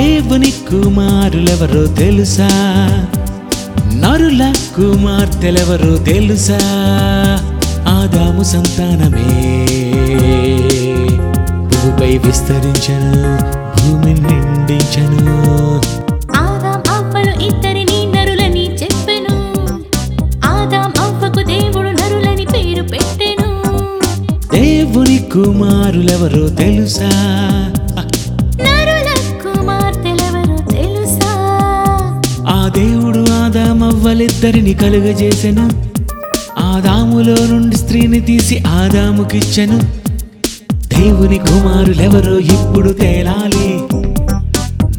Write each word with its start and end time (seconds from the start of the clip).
దేవుని 0.00 0.50
కుమారులెవరో 0.50 1.86
తెలుసా? 1.86 2.48
నరుల 3.94 4.54
కుమార్తెలెవరో 4.76 5.96
తెలుసా? 5.96 6.58
ఆదాము 7.88 8.42
సంతానమే. 8.42 9.66
భూమిపై 11.62 12.18
విస్తరించను 12.18 13.38
భూమిని 13.78 14.20
నిండించను. 14.20 15.36
ఆదాం 16.36 16.82
అవ్వలు 16.88 17.44
ఇద్దరిని 17.44 18.12
నరులని 18.12 18.74
చెప్పెను. 18.74 19.36
ఆదాం 20.46 20.92
అవ్వకు 20.98 21.42
దేవుడు 21.42 21.88
నరులని 21.88 22.46
పేరు 22.46 22.82
పెట్టెను. 22.82 23.62
దేవుని 24.54 25.18
కుమారులెవరో 25.32 26.48
తెలుసా? 26.48 27.10
అవ్వలిద్దరిని 33.90 34.74
కలుగజేసెను. 34.74 35.70
ఆదాములో 36.58 37.46
నుండి 37.46 37.76
స్త్రీని 37.76 38.20
తీసి 38.20 38.62
ఆదాముకిచ్చెను. 38.66 39.80
దేవుని 40.72 41.38
కుమారులెవరో 41.38 42.38
ఇప్పుడు 42.38 42.88
తేలాలి. 42.88 43.80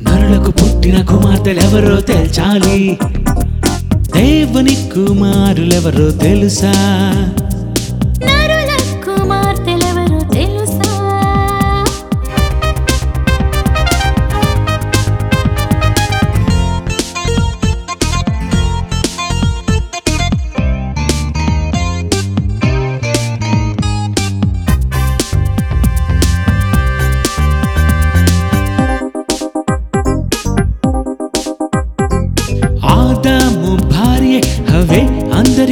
నరులకు 0.03 0.51
పుట్టిన 0.51 1.05
కుమార్తెలెవరో 1.05 1.95
తేల్చాలి. 1.95 2.97
దేవుని 4.17 4.75
కుమారులెవరో 4.75 6.11
తెలుసా? 6.11 6.73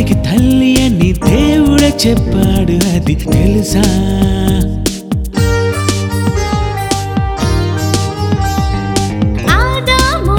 అందరికి 0.10 0.28
తల్లి 0.28 0.70
అని 0.82 1.10
దేవుడే 1.24 1.90
చెప్పాడు 2.04 2.78
అది 2.94 3.16
తెలుసా? 3.26 3.84
ఆదాము 9.58 10.36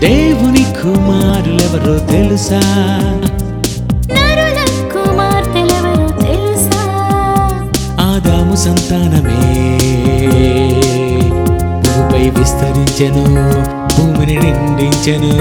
దేవుని 0.00 0.64
కుమారులెవరో 0.78 1.94
తెలుసా? 2.10 2.60
ఆదాము 8.24 8.56
సంతానమే. 8.56 9.78
భూమిపై 11.80 12.30
విస్తరించెను 12.30 13.24
భూమిని 13.96 14.34
నిండించెను. 14.34 15.32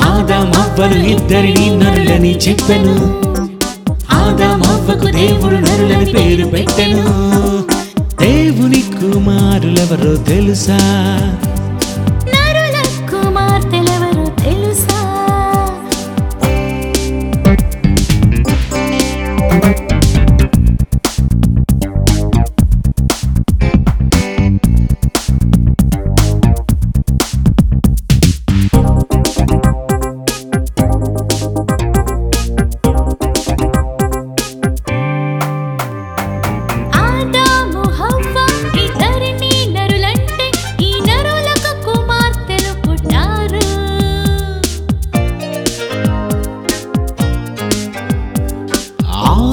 ఆదామవ్వలు 0.00 1.02
ఇద్దరిని 1.04 1.70
నరులని 1.76 2.38
చెప్పెను. 2.38 2.94
ఆదామవ్వకు 4.12 5.12
దేవుడు 5.12 5.54
నరులని 5.54 6.12
పేరు 6.12 6.48
పెట్టెను. 6.48 7.04
దేవుని 8.20 8.80
కుమారులెవరో 8.80 10.16
తెలుసా? 10.16 10.78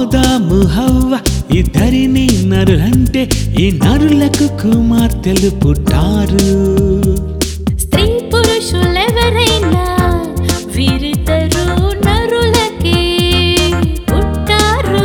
ఆదాము 0.08 0.58
హవ్వ. 0.76 1.14
ఇద్దరిని 1.54 2.28
నరులంటే 2.52 3.22
ఈ 3.60 3.66
నరులకు 3.84 4.46
కుమార్తెలు 4.62 5.50
పుట్టారు. 5.62 6.46
స్త్రీ 7.80 8.06
పురుషులెవరైనా 8.32 9.84
వీరిద్దరు 10.76 11.66
నరులకే 12.06 13.02
పుట్టారు. 14.12 15.04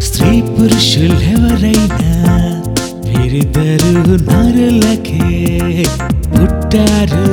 స్త్రీ 0.00 0.32
పురుషులెవరైనా 0.54 2.12
వీరిద్దరు 3.08 3.92
నరులకే 4.30 5.24
పుట్టారు. 6.36 7.26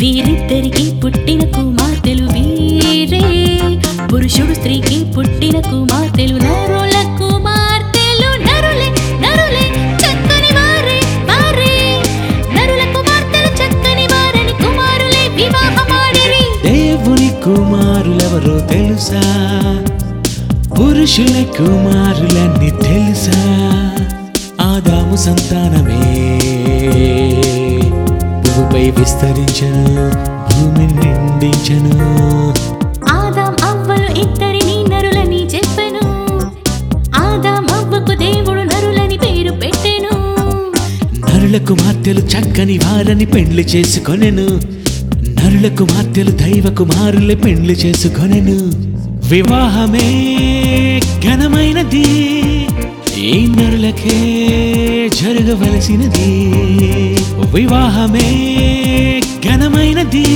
వీరిద్దరికి 0.00 0.86
పుట్టిన 1.00 1.40
కుమార్తెలు 1.40 1.77
సంతానమే. 25.28 26.40
భూమిపై 28.46 28.90
విస్తరించను 28.90 30.10
భూమిని 30.52 30.92
నిండించను. 30.92 32.08
ఆదాం 33.08 33.54
అవ్వలు 33.64 34.20
ఇద్దరిని 34.20 34.84
నరులని 34.90 35.46
చెప్పెను. 35.46 36.08
ఆదాం 37.16 37.66
అవ్వకు 37.74 38.18
దేవుడు 38.18 38.60
నరులని 38.60 39.18
పేరు 39.18 39.52
పెట్టెను. 39.52 40.08
చక్కని 42.20 42.78
వారని 42.78 43.24
పెండ్లి 43.24 43.62
చేసుకొనెను. 43.62 44.46
నరుల 45.14 45.74
కుమార్తెలు 45.74 46.30
దైవ 46.30 46.74
కుమారులే 46.78 47.34
పెండ్లి 47.34 47.74
చేసుకొనెను. 47.74 48.88
వివాహమే 49.28 50.38
ఘనమైనది. 51.24 52.34
ఈ 53.18 53.46
నరులకే 53.46 54.16
జరగవలసినది? 55.22 56.50
వివాహమే 57.52 58.28
ఘనమైనది. 59.44 60.26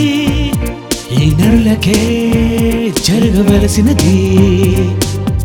ఈ 1.22 1.30
నరులకే 1.30 1.98
జరగవలసినది? 3.08 4.34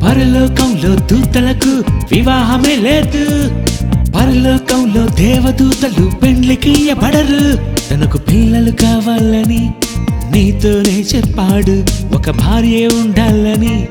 పరలోకంలో 0.03 0.95
దూతలకు 0.95 1.83
వివాహమే 2.15 2.75
లేదు. 2.75 3.51
పరలోకంలో 4.11 5.07
దేవదూతలు 5.07 6.11
పెండ్లికి 6.23 6.69
ఇయ్యబడరు. 6.69 7.55
తనకు 7.89 8.17
పిల్లలు 8.17 8.71
కావాలని 8.71 9.71
నీతోనే 10.31 11.05
చెప్పాడు. 11.15 11.83
ఒక 12.15 12.17
ఒక 12.17 12.29
భార్య 12.29 12.87
ఉండాలని 12.87 13.87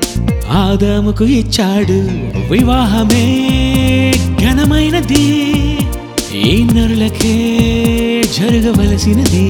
ఆదాముకు 0.49 1.23
ఇచ్చాడు 1.23 1.97
వివాహమే 2.51 3.25
ఘనమైనది. 4.39 5.25
ఈ 6.35 6.63
నరులకే 6.63 7.35
జరగవలసినది. 8.37 9.47